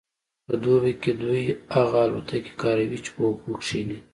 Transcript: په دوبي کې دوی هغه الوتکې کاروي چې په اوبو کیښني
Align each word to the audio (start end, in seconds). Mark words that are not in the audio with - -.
په 0.45 0.53
دوبي 0.63 0.93
کې 1.01 1.11
دوی 1.21 1.41
هغه 1.75 1.97
الوتکې 2.05 2.53
کاروي 2.61 2.99
چې 3.03 3.09
په 3.15 3.21
اوبو 3.27 3.51
کیښني 3.61 3.97